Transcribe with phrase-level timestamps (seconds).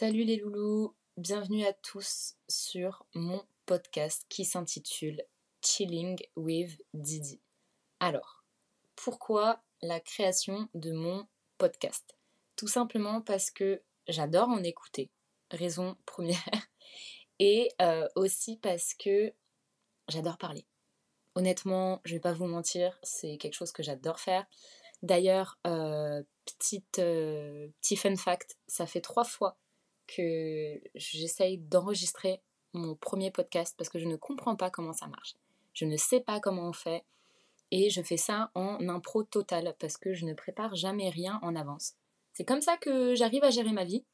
[0.00, 5.24] Salut les loulous, bienvenue à tous sur mon podcast qui s'intitule
[5.60, 7.40] Chilling with Didi.
[7.98, 8.44] Alors,
[8.94, 11.26] pourquoi la création de mon
[11.56, 12.16] podcast?
[12.54, 15.10] Tout simplement parce que j'adore en écouter,
[15.50, 16.38] raison première,
[17.40, 19.32] et euh, aussi parce que
[20.06, 20.64] j'adore parler.
[21.34, 24.46] Honnêtement, je vais pas vous mentir, c'est quelque chose que j'adore faire.
[25.02, 29.58] D'ailleurs, euh, petite, euh, petit fun fact, ça fait trois fois
[30.08, 32.40] que j'essaye d'enregistrer
[32.72, 35.34] mon premier podcast parce que je ne comprends pas comment ça marche.
[35.74, 37.04] Je ne sais pas comment on fait
[37.70, 41.54] et je fais ça en impro total parce que je ne prépare jamais rien en
[41.54, 41.94] avance.
[42.32, 44.04] C'est comme ça que j'arrive à gérer ma vie.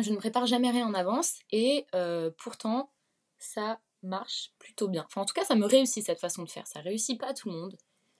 [0.00, 2.90] Je ne prépare jamais rien en avance et euh, pourtant
[3.38, 5.04] ça marche plutôt bien.
[5.06, 6.66] Enfin en tout cas ça me réussit cette façon de faire.
[6.66, 7.76] Ça réussit pas à tout le monde.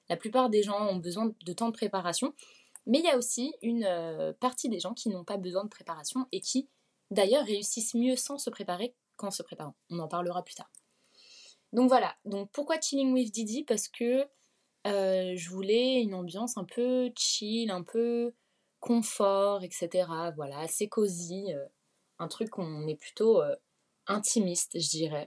[0.08, 2.34] La plupart des gens ont besoin de temps de préparation
[2.86, 5.68] mais il y a aussi une euh, partie des gens qui n'ont pas besoin de
[5.68, 6.68] préparation et qui,
[7.10, 9.74] d'ailleurs, réussissent mieux sans se préparer qu'en se préparant.
[9.90, 10.70] On en parlera plus tard.
[11.72, 13.64] Donc voilà, donc pourquoi Chilling with Didi?
[13.64, 14.26] Parce que
[14.86, 18.34] euh, je voulais une ambiance un peu chill, un peu
[18.80, 20.06] confort, etc.
[20.36, 21.52] Voilà, assez cosy.
[21.52, 21.66] Euh,
[22.18, 23.42] un truc où on est plutôt
[24.06, 25.26] intimiste, je dirais.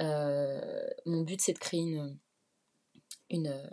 [0.00, 2.18] mon but, c'est de créer une,
[3.30, 3.70] une,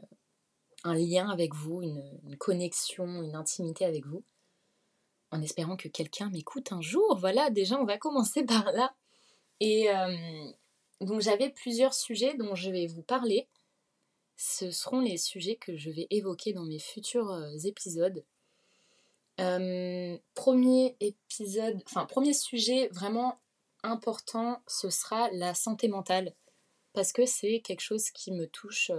[0.84, 4.24] un lien avec vous, une, connexion, une intimité avec vous,
[5.32, 7.18] en espérant que quelqu'un m'écoute un jour.
[7.20, 8.94] Voilà, déjà on va commencer par là.
[9.59, 10.52] Et euh,
[11.02, 13.48] donc j'avais plusieurs sujets dont je vais vous parler.
[14.38, 18.24] Ce seront les sujets que je vais évoquer dans mes futurs euh, épisodes.
[19.40, 23.40] Euh, premier épisode, enfin premier sujet vraiment
[23.84, 26.34] important, ce sera la santé mentale.
[26.94, 28.92] Parce que c'est quelque chose qui me touche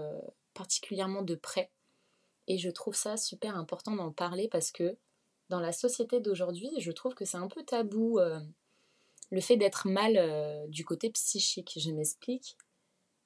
[0.54, 1.70] particulièrement de près.
[2.48, 4.96] Et je trouve ça super important d'en parler parce que
[5.48, 8.40] dans la société d'aujourd'hui, je trouve que c'est un peu tabou euh,
[9.30, 11.72] le fait d'être mal euh, du côté psychique.
[11.76, 12.56] Je m'explique.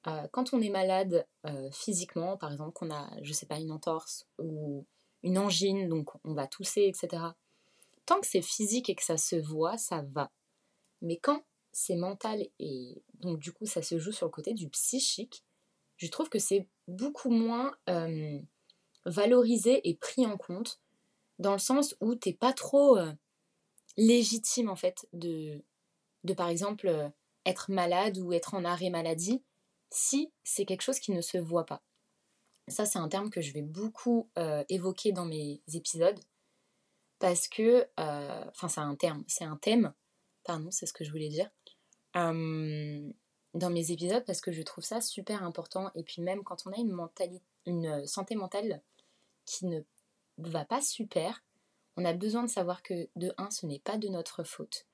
[0.07, 1.25] Euh, quand on est malade
[1.71, 4.85] physiquement, par exemple, qu'on a, je sais pas, une entorse ou
[5.23, 7.23] une angine, donc on va tousser, etc.
[8.05, 10.29] Tant que c'est physique et que ça se voit, ça va.
[11.01, 14.67] Mais quand c'est mental et donc du coup ça se joue sur le côté du
[14.69, 15.43] psychique,
[15.97, 18.39] je trouve que c'est beaucoup moins euh,
[19.05, 20.79] valorisé et pris en compte
[21.39, 23.11] dans le sens où t'es pas trop euh,
[23.97, 25.63] légitime en fait de,
[26.23, 27.09] de par exemple euh,
[27.45, 29.43] être malade ou être en arrêt maladie
[29.89, 31.81] si c'est quelque chose qui ne se voit pas.
[32.67, 34.29] Ça c'est un terme que je vais beaucoup
[34.67, 36.19] évoquer dans mes épisodes
[37.19, 39.93] parce que, enfin c'est un terme, c'est un thème,
[40.43, 41.49] pardon, c'est ce que je voulais dire
[43.57, 45.91] dans mes épisodes parce que je trouve ça super important.
[45.95, 48.81] Et puis même quand on a une, mentalité, une euh, santé mentale
[49.45, 49.81] qui ne
[50.37, 51.43] va pas super,
[51.95, 54.85] on a besoin de savoir que de 1, ce n'est pas de notre faute.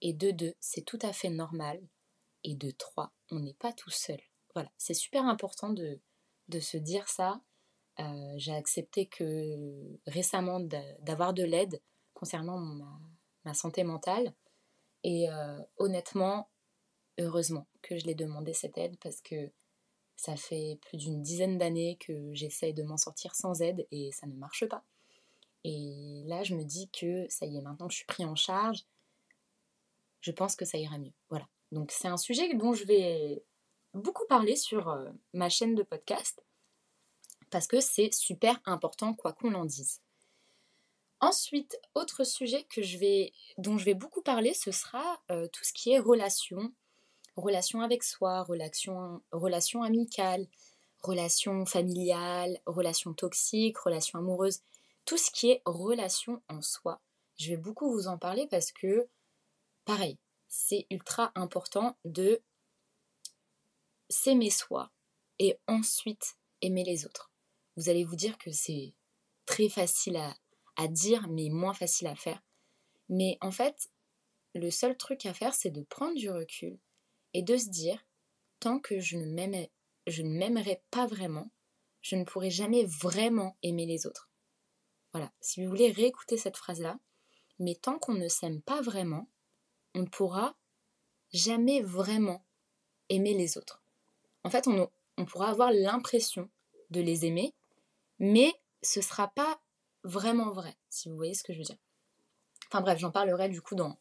[0.00, 1.80] Et de 2, c'est tout à fait normal.
[2.44, 4.20] Et de 3, on n'est pas tout seul.
[4.54, 5.98] Voilà, c'est super important de,
[6.48, 7.40] de se dire ça.
[8.00, 10.60] Euh, j'ai accepté que récemment
[11.00, 11.80] d'avoir de l'aide
[12.12, 12.58] concernant
[13.44, 14.34] ma, santé mentale.
[15.02, 16.48] Et euh, honnêtement,
[17.18, 19.50] heureusement que je l'ai demandé cette aide parce que
[20.16, 24.26] ça fait plus d'une dizaine d'années que j'essaie de m'en sortir sans aide et ça
[24.26, 24.84] ne marche pas.
[25.64, 28.36] Et là, je me dis que ça y est, maintenant que je suis pris en
[28.36, 28.84] charge,
[30.20, 31.12] je pense que ça ira mieux.
[31.30, 31.48] Voilà.
[31.72, 33.44] Donc c'est un sujet dont je vais
[33.94, 36.44] beaucoup parler sur euh, ma chaîne de podcast
[37.50, 40.00] parce que c'est super important quoi qu'on en dise.
[41.20, 45.64] Ensuite, autre sujet que je vais, dont je vais beaucoup parler, ce sera euh, tout
[45.64, 46.74] ce qui est relations
[47.36, 50.46] relation avec soi, relation, relation amicale,
[51.02, 54.60] relation familiale, relation toxique, relation amoureuse,
[55.04, 57.00] tout ce qui est relation en soi.
[57.36, 59.08] Je vais beaucoup vous en parler parce que,
[59.84, 60.18] pareil,
[60.48, 62.40] c'est ultra important de
[64.08, 64.92] s'aimer soi
[65.38, 67.32] et ensuite aimer les autres.
[67.76, 68.94] Vous allez vous dire que c'est
[69.46, 70.34] très facile à,
[70.76, 72.40] à dire, mais moins facile à faire.
[73.08, 73.90] Mais en fait,
[74.54, 76.78] le seul truc à faire, c'est de prendre du recul
[77.34, 78.06] et de se dire,
[78.60, 81.50] tant que je ne m'aimerai pas vraiment,
[82.00, 84.30] je ne pourrai jamais vraiment aimer les autres.
[85.12, 86.98] Voilà, si vous voulez réécouter cette phrase-là,
[87.58, 89.28] mais tant qu'on ne s'aime pas vraiment,
[89.94, 90.56] on ne pourra
[91.32, 92.44] jamais vraiment
[93.08, 93.82] aimer les autres.
[94.44, 96.50] En fait, on, on pourra avoir l'impression
[96.90, 97.54] de les aimer,
[98.18, 98.52] mais
[98.82, 99.60] ce ne sera pas
[100.02, 101.78] vraiment vrai, si vous voyez ce que je veux dire.
[102.68, 103.98] Enfin bref, j'en parlerai du coup dans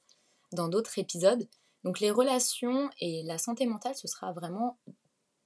[0.67, 1.47] d'autres épisodes,
[1.83, 4.77] donc les relations et la santé mentale, ce sera vraiment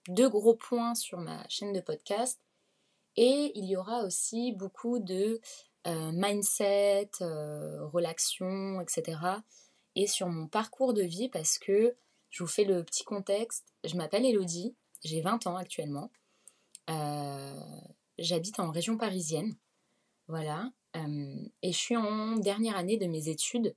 [0.07, 2.39] deux gros points sur ma chaîne de podcast.
[3.15, 5.41] Et il y aura aussi beaucoup de
[5.85, 9.19] mindset, relaxation, etc.
[9.95, 11.95] Et sur mon parcours de vie parce que
[12.29, 13.73] je vous fais le petit contexte.
[13.83, 16.11] Je m'appelle Elodie, j'ai 20 ans actuellement.
[18.19, 19.55] J'habite en région parisienne.
[20.27, 20.71] Voilà.
[20.93, 23.75] et je suis en dernière année de mes études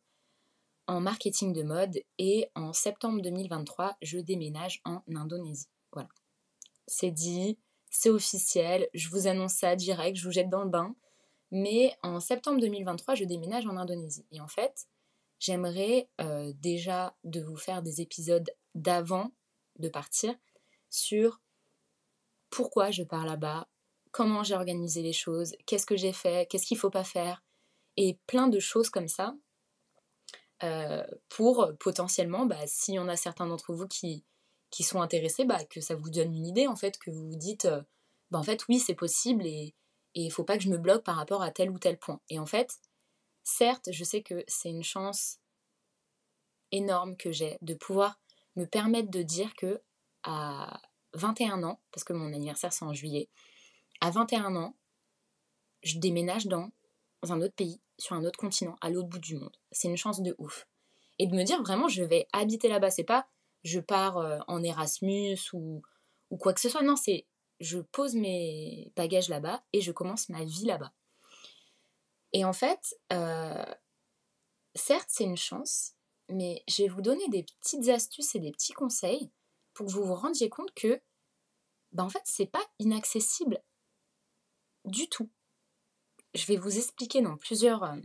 [0.90, 5.68] en marketing de mode et en septembre 2023, je déménage en Indonésie.
[5.92, 6.08] Voilà.
[6.88, 7.60] C'est dit,
[7.90, 10.96] c'est officiel, je vous annonce ça direct, je vous jette dans le bain.
[11.52, 14.26] Mais en septembre 2023, je déménage en Indonésie.
[14.32, 14.88] Et en fait,
[15.38, 19.30] j'aimerais euh, déjà de vous faire des épisodes d'avant
[19.78, 20.34] de partir
[20.88, 21.40] sur
[22.50, 23.68] pourquoi je pars là-bas,
[24.10, 27.44] comment j'ai organisé les choses, qu'est-ce que j'ai fait, qu'est-ce qu'il ne faut pas faire,
[27.96, 29.36] et plein de choses comme ça
[30.62, 34.24] euh, pour potentiellement, bah, s'il y en a certains d'entre vous qui,
[34.70, 37.36] qui sont intéressés, bah, que ça vous donne une idée, en fait, que vous vous
[37.36, 37.82] dites, euh,
[38.30, 39.74] bah, en fait, oui, c'est possible et
[40.14, 42.20] il ne faut pas que je me bloque par rapport à tel ou tel point.
[42.28, 42.78] Et en fait,
[43.42, 45.38] certes, je sais que c'est une chance
[46.72, 48.18] énorme que j'ai de pouvoir
[48.56, 49.82] me permettre de dire que
[50.22, 50.80] à
[51.14, 53.28] 21 ans, parce que mon anniversaire c'est en juillet,
[54.00, 54.76] à 21 ans,
[55.82, 56.70] je déménage dans
[57.22, 59.56] un autre pays sur un autre continent, à l'autre bout du monde.
[59.70, 60.66] C'est une chance de ouf.
[61.18, 62.90] Et de me dire vraiment, je vais habiter là-bas.
[62.90, 63.28] C'est pas
[63.62, 65.82] je pars euh, en Erasmus ou,
[66.30, 66.82] ou quoi que ce soit.
[66.82, 67.26] Non, c'est
[67.60, 70.92] je pose mes bagages là-bas et je commence ma vie là-bas.
[72.32, 73.74] Et en fait, euh,
[74.74, 75.92] certes, c'est une chance,
[76.28, 79.30] mais je vais vous donner des petites astuces et des petits conseils
[79.74, 81.02] pour que vous vous rendiez compte que,
[81.92, 83.62] ben en fait, c'est pas inaccessible
[84.86, 85.28] du tout
[86.34, 87.84] je vais vous expliquer dans plusieurs.
[87.84, 87.96] Euh,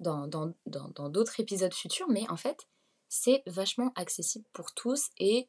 [0.00, 2.68] dans d'autres épisodes futurs, mais en fait,
[3.08, 5.48] c'est vachement accessible pour tous et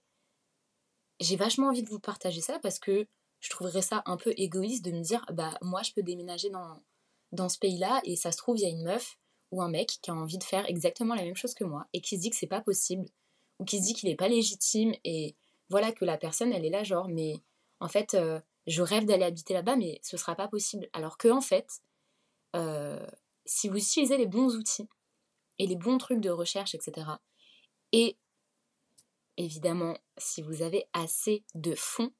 [1.20, 3.06] j'ai vachement envie de vous partager ça parce que
[3.40, 7.50] je trouverais ça un peu égoïste de me dire bah moi je peux déménager dans,
[7.50, 9.18] ce pays-là et ça se trouve il y a une meuf
[9.52, 12.02] ou un mec qui a envie de faire exactement la même chose que moi et
[12.02, 13.06] qui se dit que c'est pas possible
[13.60, 15.36] ou qui se dit qu'il n'est pas légitime et
[15.70, 17.36] voilà que la personne elle est là genre mais
[17.80, 20.88] en fait euh, je rêve d'aller habiter là-bas, mais ce ne sera pas possible.
[20.94, 21.82] Alors que en fait,
[22.56, 23.06] euh,
[23.46, 24.88] si vous utilisez les bons outils
[25.58, 27.08] et les bons trucs de recherche, etc.,
[27.92, 28.16] et
[29.38, 32.14] évidemment, si vous avez assez de fonds,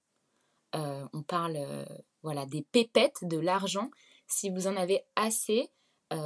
[0.76, 1.86] euh, on parle euh,
[2.24, 3.92] voilà des pépettes, de l'argent,
[4.28, 5.72] si vous en avez assez,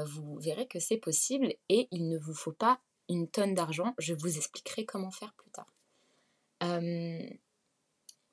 [0.06, 2.80] vous verrez que c'est possible et il ne vous faut pas
[3.10, 3.94] une tonne d'argent.
[3.98, 5.74] Je vous expliquerai comment faire plus tard.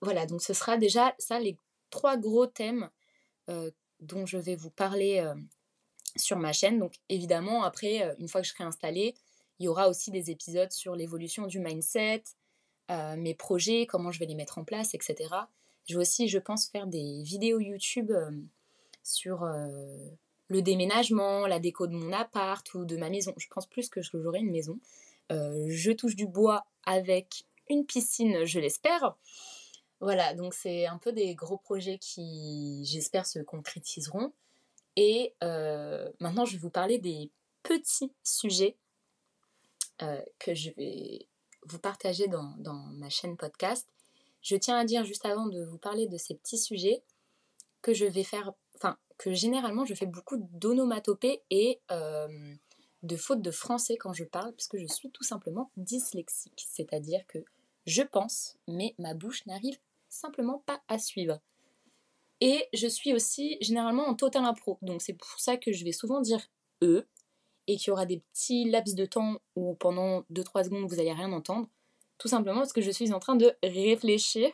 [0.01, 1.59] voilà, donc ce sera déjà ça les
[1.91, 2.89] trois gros thèmes
[3.49, 3.71] euh,
[4.01, 5.35] dont je vais vous parler euh,
[6.17, 6.79] sur ma chaîne.
[6.79, 9.15] Donc évidemment, après, euh, une fois que je serai installée,
[9.59, 12.23] il y aura aussi des épisodes sur l'évolution du mindset,
[13.19, 15.17] mes projets, comment je vais les mettre en place, etc.
[15.87, 18.11] Je vais aussi, je pense, faire des vidéos YouTube
[19.05, 23.33] sur le déménagement, la déco de mon appart ou de ma maison.
[23.37, 24.79] Je pense plus que j'aurai une maison.
[25.29, 29.15] je touche du bois avec une piscine, je l'espère.
[30.01, 34.33] Voilà, donc c'est un peu des gros projets qui, j'espère, se concrétiseront.
[34.97, 37.31] Et euh, maintenant, je vais vous parler des
[37.63, 38.77] petits sujets
[40.03, 41.29] euh, que je vais
[41.67, 42.55] vous partager dans,
[42.95, 43.87] ma chaîne podcast.
[44.41, 47.03] Je tiens à dire juste avant de vous parler de ces petits sujets
[47.83, 52.55] que je vais faire, enfin, que généralement je fais beaucoup d'onomatopées et euh,
[53.03, 56.67] de fautes de français quand je parle, parce que je suis tout simplement dyslexique.
[56.67, 57.45] C'est-à-dire que
[57.87, 59.79] je pense, mais ma bouche n'arrive
[60.11, 61.41] simplement pas à suivre.
[62.41, 65.93] Et je suis aussi généralement en total impro, donc c'est pour ça que je vais
[65.93, 66.47] souvent dire
[66.83, 67.07] E,
[67.67, 71.13] et qu'il y aura des petits laps de temps où pendant 2-3 secondes vous allez
[71.13, 71.69] rien entendre,
[72.19, 74.51] tout simplement parce que je suis en train de réfléchir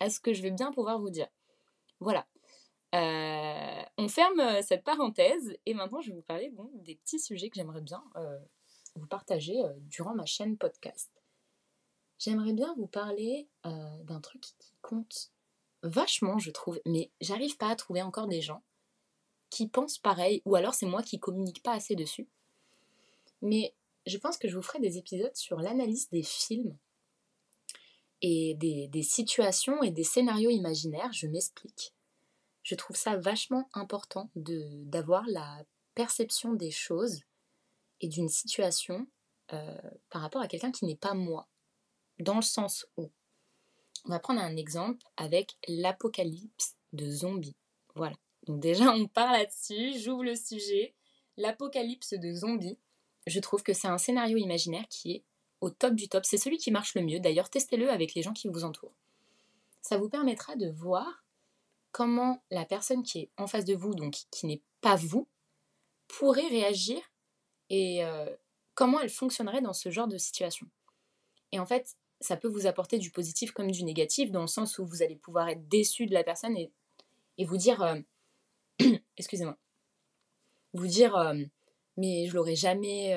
[0.00, 1.28] à ce que je vais bien pouvoir vous dire.
[2.00, 2.26] Voilà.
[2.94, 7.48] Euh, on ferme euh, cette parenthèse et maintenant je vais vous parler des petits sujets
[7.48, 8.38] que j'aimerais bien euh,
[8.94, 11.13] vous partager durant ma chaîne podcast
[12.24, 15.30] j'aimerais bien vous parler euh, d'un truc qui compte
[15.82, 18.62] vachement, je trouve, mais j'arrive pas à trouver encore des gens
[19.50, 22.26] qui pensent pareil, ou alors c'est moi qui communique pas assez dessus.
[23.42, 23.74] Mais
[24.06, 26.76] je pense que je vous ferai des épisodes sur l'analyse des films
[28.22, 31.92] et des, situations et des scénarios imaginaires, je m'explique.
[32.62, 35.62] Je trouve ça vachement important d'avoir la
[35.94, 37.20] perception des choses
[38.00, 39.06] et d'une situation
[39.52, 39.78] euh,
[40.08, 41.46] par rapport à quelqu'un qui n'est pas moi
[42.18, 43.10] dans le sens où
[44.04, 47.56] on va prendre un exemple avec l'apocalypse de zombies.
[47.94, 48.16] Voilà.
[48.46, 50.94] Donc déjà on part là-dessus, j'ouvre le sujet.
[51.36, 52.78] L'apocalypse de zombies,
[53.26, 55.24] je trouve que c'est un scénario imaginaire qui est
[55.60, 56.24] au top du top.
[56.24, 57.20] C'est celui qui marche le mieux.
[57.20, 58.94] D'ailleurs, testez-le avec les gens qui vous entourent.
[59.80, 61.24] Ça vous permettra de voir
[61.90, 65.28] comment la personne qui est en face de vous, donc qui n'est pas vous,
[66.08, 67.00] pourrait réagir
[67.70, 68.28] et euh,
[68.74, 70.66] comment elle fonctionnerait dans ce genre de situation.
[71.52, 74.78] Et en fait, ça peut vous apporter du positif comme du négatif, dans le sens
[74.78, 76.72] où vous allez pouvoir être déçu de la personne et,
[77.38, 78.00] et vous dire, euh,
[79.18, 79.58] excusez-moi,
[80.72, 81.34] vous dire, euh,
[81.96, 83.16] mais je l'aurais jamais,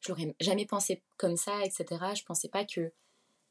[0.00, 1.86] je l'aurais jamais pensé comme ça, etc.
[2.14, 2.92] Je pensais pas que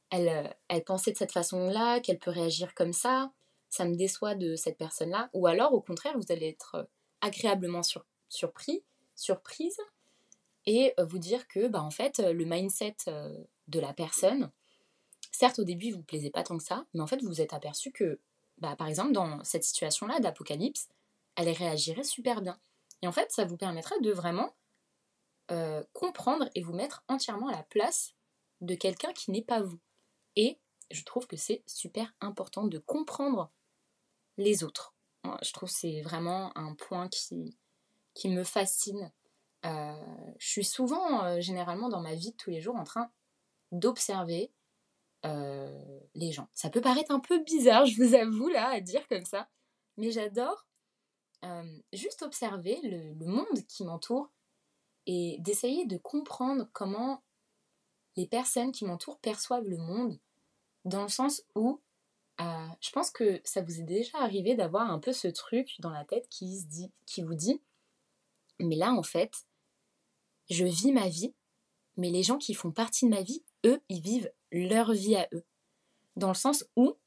[0.10, 3.32] elle, elle pensait de cette façon-là, qu'elle peut réagir comme ça.
[3.70, 5.30] Ça me déçoit de cette personne-là.
[5.32, 6.90] Ou alors, au contraire, vous allez être
[7.22, 7.82] agréablement
[8.28, 8.84] surpris,
[9.16, 9.78] surprise,
[10.66, 14.52] et vous dire que, bah, en fait, le mindset de la personne,
[15.32, 17.42] certes, au début, vous ne plaisait pas tant que ça, mais en fait, vous vous
[17.42, 18.20] êtes aperçu que,
[18.58, 20.90] bah, par exemple, dans cette situation-là d'apocalypse,
[21.36, 22.60] elle réagirait super bien.
[23.02, 24.56] Et en fait, ça vous permettrait de vraiment
[25.52, 28.14] euh, comprendre et vous mettre entièrement à la place
[28.62, 29.80] de quelqu'un qui n'est pas vous.
[30.36, 30.60] Et
[30.92, 33.52] je trouve que c'est super important de comprendre
[34.38, 34.94] les autres.
[35.42, 37.58] Je trouve que c'est vraiment un point qui,
[38.14, 39.12] qui me fascine.
[39.66, 39.94] Euh,
[40.40, 43.12] je suis souvent, euh, généralement, dans ma vie de tous les jours, en train
[43.72, 44.52] d'observer
[45.24, 46.48] les gens.
[46.54, 49.50] Ça peut paraître un peu bizarre, je vous avoue, là, à dire comme ça,
[49.98, 50.66] mais j'adore
[51.92, 54.32] juste observer le, le monde qui m'entoure
[55.08, 57.24] et d'essayer de comprendre comment
[58.16, 60.20] les personnes qui m'entourent perçoivent le monde,
[60.86, 61.82] dans le sens où
[62.40, 65.92] euh, je pense que ça vous est déjà arrivé d'avoir un peu ce truc dans
[65.92, 67.62] la tête qui, se dit, qui vous dit,
[68.60, 69.32] mais là en fait,
[70.50, 71.34] je vis ma vie,
[72.02, 75.30] mais les gens qui font partie de ma vie, eux, ils vivent leur vie à
[75.34, 75.46] eux.
[76.16, 76.98] Dans le sens où,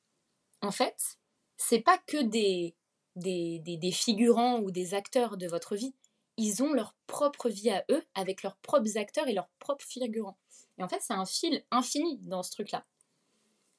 [0.62, 1.18] en fait,
[1.56, 2.76] c'est pas que des,
[3.16, 5.96] des, des figurants ou des acteurs de votre vie,
[6.36, 10.38] ils ont leur propre vie à eux, avec leurs propres acteurs et leurs propres figurants.
[10.78, 12.86] Et en fait, c'est un fil infini dans ce truc-là.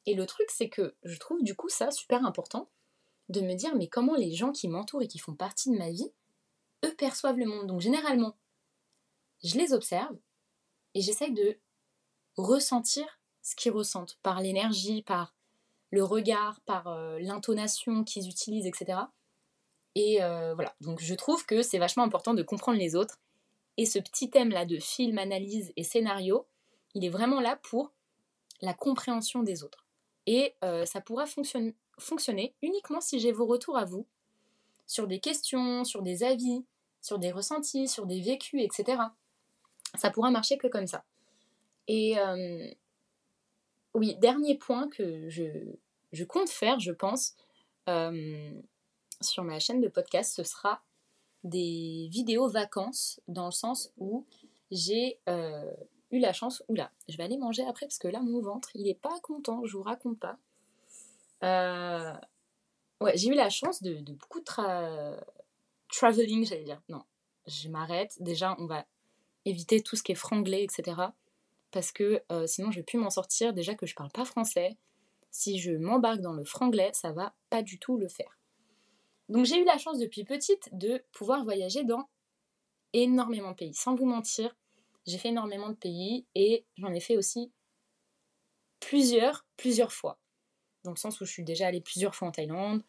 [0.06, 2.70] Et le truc, c'est que je trouve du coup ça super important
[3.30, 5.92] de me dire, mais comment les gens qui m'entourent et qui font partie de ma
[5.92, 6.12] vie,
[6.84, 7.68] eux perçoivent le monde.
[7.68, 8.36] Donc généralement,
[9.46, 10.18] je les observe
[10.96, 11.60] et j'essaye de
[12.38, 13.06] ressentir
[13.44, 15.36] ce qu'ils ressentent par l'énergie, par
[15.92, 19.00] le regard, par euh, l'intonation qu'ils utilisent, etc.
[19.94, 23.20] Et euh, voilà, donc je trouve que c'est vachement important de comprendre les autres.
[23.78, 26.48] Et ce petit thème-là de film, analyse et scénario,
[26.96, 27.92] il est vraiment là pour
[28.62, 29.86] la compréhension des autres.
[30.26, 31.26] Et euh, ça pourra
[31.98, 34.08] fonctionner uniquement si j'ai vos retours à vous
[34.88, 36.66] sur des questions, sur des avis,
[37.02, 39.02] sur des ressentis, sur des vécus, etc.
[39.98, 41.04] Ça pourra marcher que comme ça.
[41.88, 42.68] Et euh,
[43.94, 45.44] oui, dernier point que je,
[46.12, 47.36] je, compte faire, je pense,
[49.22, 50.82] sur ma chaîne de podcast, ce sera
[51.46, 54.26] des vidéos vacances, dans le sens où
[54.72, 55.72] j'ai euh,
[56.12, 56.64] eu la chance.
[56.68, 59.64] Oula, je vais aller manger après parce que là, mon ventre, il est pas content,
[59.66, 60.38] je vous raconte pas.
[61.44, 62.14] Euh,
[63.00, 65.16] ouais, j'ai eu la chance de, beaucoup de
[65.90, 66.82] traveling, j'allais dire.
[66.90, 67.04] Non,
[67.46, 68.16] je m'arrête.
[68.20, 68.86] Déjà, on va
[69.46, 71.02] éviter tout ce qui est franglais, etc.
[71.72, 73.54] Parce que euh, sinon, je vais plus m'en sortir.
[73.54, 74.78] Déjà que je parle pas français.
[75.32, 78.40] Si je m'embarque dans le franglais, ça va pas du tout le faire.
[79.30, 82.08] Donc j'ai eu la chance depuis petite de pouvoir voyager dans
[82.94, 83.74] énormément de pays.
[83.74, 84.56] Sans vous mentir,
[85.06, 87.52] j'ai fait énormément de pays et j'en ai fait aussi
[88.80, 90.20] plusieurs, plusieurs fois.
[90.84, 92.84] Dans le sens où je suis déjà allée plusieurs fois en Thaïlande,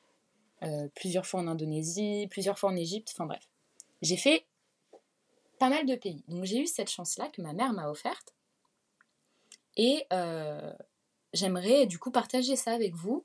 [0.62, 3.48] euh, plusieurs fois en Indonésie, plusieurs fois en Égypte, enfin bref.
[4.02, 4.46] J'ai fait
[5.58, 6.22] pas mal de pays.
[6.28, 8.34] Donc j'ai eu cette chance-là que ma mère m'a offerte.
[9.76, 10.72] Et euh,
[11.32, 13.24] j'aimerais du coup partager ça avec vous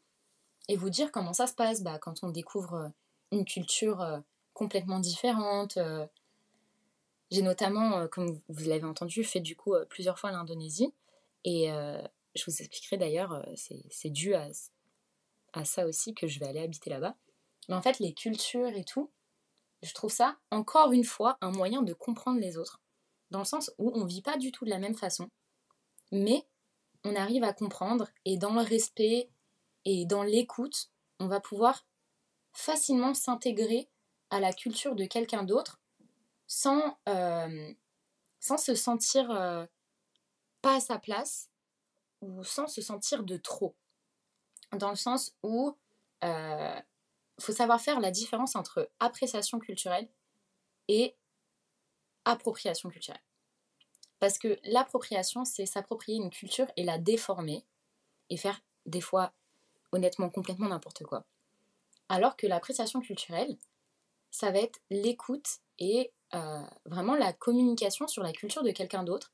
[0.67, 2.89] et vous dire comment ça se passe bah, quand on découvre euh,
[3.31, 4.19] une culture euh,
[4.53, 5.79] complètement différente.
[7.31, 10.93] J'ai notamment, comme vous l'avez entendu, fait du coup plusieurs fois l'Indonésie.
[11.45, 11.69] Et
[12.35, 14.49] je vous expliquerai d'ailleurs, c'est dû à,
[15.53, 17.15] à ça aussi que je vais aller habiter là-bas.
[17.69, 19.09] Mais en fait, les cultures et tout,
[19.81, 22.79] je trouve ça, encore une fois, un moyen de comprendre les autres.
[23.31, 25.29] Dans le sens où on ne vit pas du tout de la même façon.
[26.11, 26.45] Mais
[27.03, 29.29] on arrive à comprendre et dans le respect
[29.85, 31.85] et dans l'écoute, on va pouvoir
[32.53, 33.89] facilement s'intégrer
[34.29, 35.79] à la culture de quelqu'un d'autre
[36.47, 37.73] sans, euh,
[38.39, 39.65] se sentir euh,
[40.61, 41.49] pas à sa place
[42.21, 43.75] ou sans se sentir de trop.
[44.73, 45.75] Dans le sens où
[46.23, 46.81] euh,
[47.41, 50.09] faut savoir faire la différence entre appréciation culturelle
[50.87, 51.15] et
[52.25, 53.21] appropriation culturelle.
[54.19, 57.65] Parce que l'appropriation, c'est s'approprier une culture et la déformer
[58.29, 59.33] et faire des fois
[59.91, 61.25] honnêtement complètement n'importe quoi.
[62.09, 63.57] Alors que l'appréciation culturelle,
[64.29, 69.33] ça va être l'écoute et euh, vraiment la communication sur la culture de quelqu'un d'autre.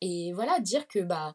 [0.00, 1.34] Et voilà, dire que bah,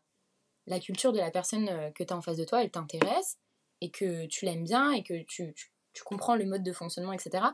[0.67, 3.37] la culture de la personne euh, que tu as en face de toi, elle t'intéresse,
[3.81, 5.53] et que tu l'aimes bien, et que tu,
[6.01, 7.45] comprends le mode de fonctionnement, etc.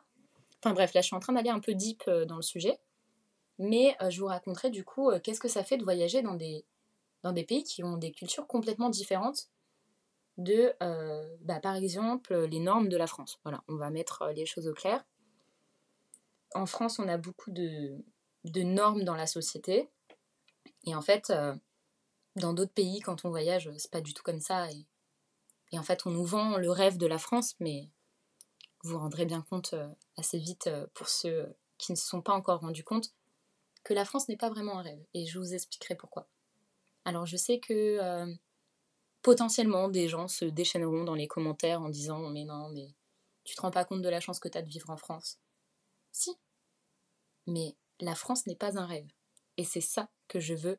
[0.64, 2.80] Enfin bref, là je suis en train d'aller un peu deep dans le sujet.
[3.58, 6.66] Mais je vous raconterai du coup qu'est-ce que ça fait de voyager dans des,
[7.46, 9.50] pays qui ont des cultures complètement différentes
[10.38, 10.74] de,
[11.42, 13.40] bah, par exemple, les normes de la France.
[13.44, 15.06] Voilà, on va mettre les choses au clair.
[16.56, 18.02] En France, on a beaucoup de,
[18.46, 19.90] normes dans la société.
[20.86, 21.34] Et en fait,
[22.38, 24.70] dans d'autres pays, quand on voyage, c'est pas du tout comme ça.
[24.72, 27.90] Et, en fait, on nous vend le rêve de la France, mais
[28.84, 29.76] vous vous rendrez bien compte
[30.18, 33.14] assez vite, pour ceux qui ne se sont pas encore rendus compte,
[33.84, 35.04] que la France n'est pas vraiment un rêve.
[35.14, 36.28] Et je vous expliquerai pourquoi.
[37.06, 38.34] Alors je sais que euh,
[39.22, 42.94] potentiellement des gens se déchaîneront dans les commentaires en disant mais non, mais
[43.44, 45.40] tu te rends pas compte de la chance que tu as de vivre en France.
[46.12, 46.38] Si.
[47.48, 49.08] Mais la France n'est pas un rêve.
[49.58, 50.78] Et c'est ça que je veux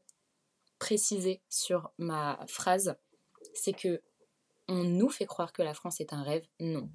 [0.78, 2.96] préciser sur ma phrase.
[3.54, 4.00] C'est que
[4.68, 6.46] on nous fait croire que la France est un rêve.
[6.60, 6.88] Non.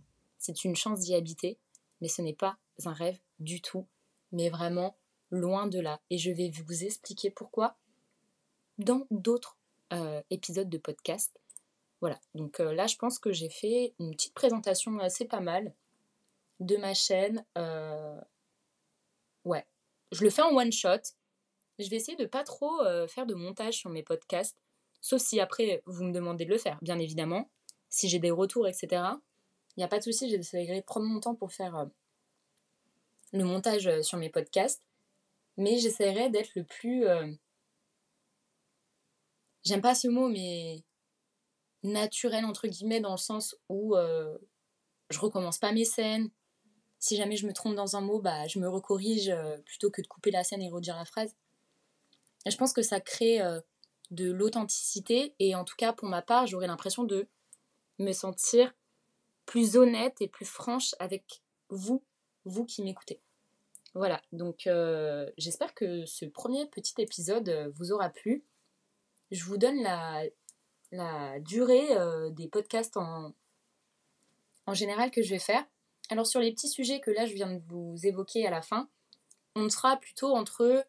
[0.46, 1.58] C'est une chance d'y habiter,
[2.02, 3.88] mais ce n'est pas un rêve du tout,
[4.32, 4.96] mais vraiment
[5.32, 6.00] loin de là.
[6.12, 7.76] Et je vais vous expliquer pourquoi
[8.78, 9.58] dans d'autres
[9.92, 11.36] euh, épisodes de podcast.
[12.00, 15.74] Voilà, donc euh, là je pense que j'ai fait une petite présentation assez pas mal
[16.60, 17.44] de ma chaîne.
[17.58, 18.22] Euh,
[19.46, 19.66] ouais,
[20.12, 21.02] je le fais en one shot.
[21.80, 24.58] Je vais essayer de pas trop faire de montage sur mes podcasts,
[25.02, 27.50] sauf si après vous me demandez de le faire, bien évidemment.
[27.90, 29.02] Si j'ai des retours, etc.
[29.76, 31.88] Il n'y a pas de souci, j'essaierai de prendre mon temps pour faire
[33.34, 34.84] le montage sur mes podcasts.
[35.58, 37.06] Mais j'essaierai d'être le plus
[39.66, 40.84] j'aime pas ce mot, mais
[41.84, 44.38] naturel, entre guillemets, dans le sens où euh,
[45.10, 46.30] je recommence pas mes scènes.
[47.00, 50.02] Si jamais je me trompe dans un mot, bah, je me recorrige euh, plutôt que
[50.02, 51.36] de couper la scène et redire la phrase.
[52.48, 53.60] Je pense que ça crée euh,
[54.12, 57.28] de l'authenticité et en tout cas, pour ma part, j'aurais l'impression de
[58.00, 58.74] me sentir
[59.46, 62.04] plus honnête et plus franche avec vous,
[62.46, 63.22] vous qui m'écoutez.
[63.94, 64.68] Voilà, donc
[65.38, 68.46] j'espère que ce premier petit épisode vous aura plu
[69.32, 70.24] je vous donne la,
[70.92, 73.34] la durée euh, des podcasts en,
[74.66, 75.64] en général que je vais faire.
[76.10, 78.90] Alors sur les petits sujets que là je viens de vous évoquer à la fin,
[79.56, 80.86] on sera plutôt entre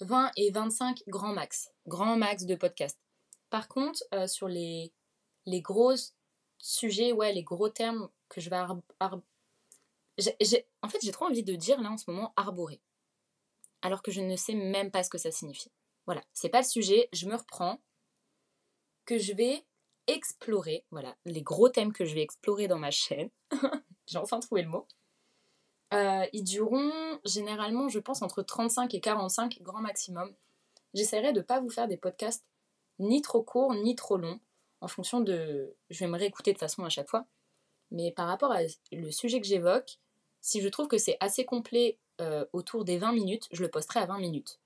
[0.00, 3.00] 20 et 25 grands max, grand max de podcasts.
[3.48, 4.92] Par contre, euh, sur les,
[5.46, 5.94] les gros
[6.60, 8.56] sujets, ouais, les gros termes que je vais
[10.82, 12.80] en fait, j'ai trop envie de dire là en ce moment arborer.
[13.82, 15.72] Alors que je ne sais même pas ce que ça signifie.
[16.06, 17.80] Voilà, c'est pas le sujet, je me reprends.
[19.06, 19.64] Que je vais
[20.06, 23.30] explorer, voilà, les gros thèmes que je vais explorer dans ma chaîne.
[24.06, 24.86] J'ai enfin trouvé le mot.
[25.92, 26.92] Euh, ils dureront
[27.24, 30.32] généralement, je pense, entre 35 et 45 grand maximum.
[30.94, 32.44] J'essaierai de ne pas vous faire des podcasts
[32.98, 34.40] ni trop courts ni trop longs,
[34.80, 35.74] en fonction de.
[35.90, 37.26] Je vais me réécouter de façon à chaque fois.
[37.90, 38.60] Mais par rapport à
[38.92, 39.98] le sujet que j'évoque,
[40.40, 44.00] si je trouve que c'est assez complet euh, autour des 20 minutes, je le posterai
[44.00, 44.60] à 20 minutes.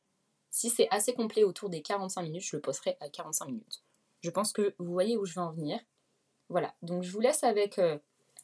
[0.50, 3.82] Si c'est assez complet autour des 45 minutes, je le posterai à 45 minutes.
[4.20, 5.80] Je pense que vous voyez où je veux en venir.
[6.48, 7.98] Voilà, donc je vous laisse avec euh,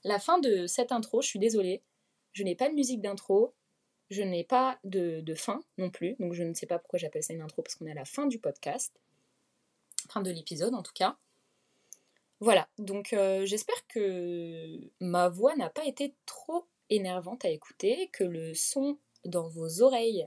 [0.04, 1.22] la fin de cette intro.
[1.22, 1.82] Je suis désolée,
[2.32, 3.54] je n'ai pas de musique d'intro,
[4.10, 7.32] je n'ai pas de, fin non plus, donc je ne sais pas pourquoi j'appelle ça
[7.32, 9.00] une intro parce qu'on est à la fin du podcast,
[10.08, 11.16] fin de l'épisode en tout cas.
[12.40, 18.24] Voilà, donc euh, j'espère que ma voix n'a pas été trop énervante à écouter, que
[18.24, 20.26] le son dans vos oreilles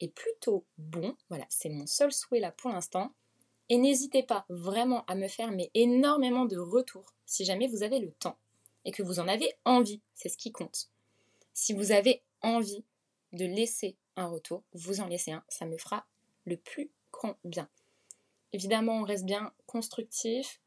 [0.00, 1.16] est plutôt bon.
[1.28, 3.12] Voilà, c'est mon seul souhait là pour l'instant.
[3.68, 8.10] Et n'hésitez pas vraiment à me faire énormément de retours si jamais vous avez le
[8.12, 8.36] temps
[8.84, 10.00] et que vous en avez envie.
[10.14, 10.88] C'est ce qui compte.
[11.52, 12.84] Si vous avez envie
[13.32, 15.44] de laisser un retour, vous en laissez un.
[15.48, 16.06] Ça me fera
[16.46, 17.68] le plus grand bien.
[18.52, 20.60] Évidemment, on reste bien constructif.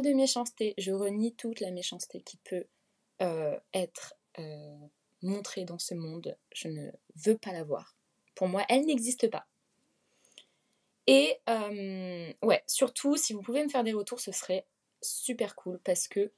[0.00, 0.74] De méchanceté.
[0.78, 2.64] Je renie toute la méchanceté qui peut
[3.20, 4.76] euh, être euh,
[5.20, 6.36] montrée dans ce monde.
[6.54, 7.94] Je ne veux pas la voir.
[8.34, 9.46] Pour moi, elle n'existe pas.
[11.06, 14.66] Et euh, ouais, surtout, si vous pouvez me faire des retours, ce serait
[15.02, 16.32] super cool parce que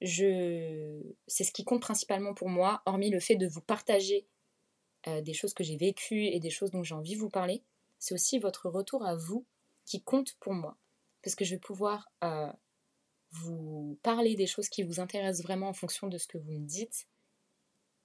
[0.00, 1.02] je...
[1.26, 4.26] c'est ce qui compte principalement pour moi, hormis le fait de vous partager
[5.22, 7.62] des choses que j'ai vécues et des choses dont j'ai envie de vous parler.
[7.98, 9.44] C'est aussi votre retour à vous
[9.84, 10.76] qui compte pour moi.
[11.22, 12.10] Parce que je vais pouvoir
[13.42, 16.66] vous parler des choses qui vous intéressent vraiment en fonction de ce que vous me
[16.66, 17.06] dites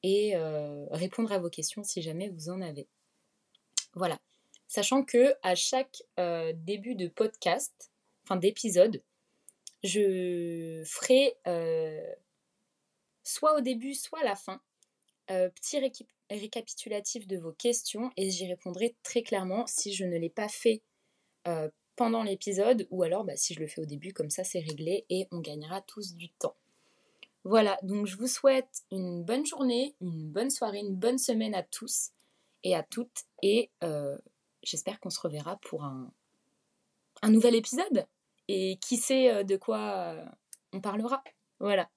[0.04, 0.36] et
[0.90, 2.88] répondre à vos questions si jamais vous en avez.
[3.94, 4.20] Voilà.
[4.68, 7.92] Sachant que à chaque euh, début de podcast,
[8.24, 9.04] enfin d'épisode,
[9.84, 12.16] je ferai euh,
[13.24, 14.62] soit au début, soit à la fin,
[15.30, 15.78] euh, petit
[16.30, 20.82] récapitulatif de vos questions et j'y répondrai très clairement si je ne l'ai pas fait
[21.96, 25.06] pendant l'épisode ou alors bah, si je le fais au début, comme ça c'est réglé
[25.10, 26.56] et on gagnera tous du temps.
[27.44, 31.64] Voilà, donc je vous souhaite une bonne journée, une bonne soirée, une bonne semaine à
[31.64, 32.12] tous
[32.64, 33.26] et à toutes.
[33.42, 34.18] Et euh,
[34.62, 36.12] j'espère qu'on se reverra pour un,
[37.22, 38.06] un nouvel épisode.
[38.48, 40.26] Et qui sait euh, de quoi euh,
[40.74, 41.24] on parlera.
[41.60, 41.90] Voilà.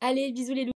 [0.00, 0.77] Allez, bisous les loups.